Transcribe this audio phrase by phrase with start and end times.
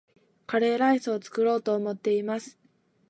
[0.47, 2.57] カレーライスを作ろうと思っています